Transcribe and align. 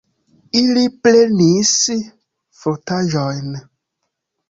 Ili 0.61 0.85
prenis 1.03 1.75
frotaĵojn. 2.63 3.65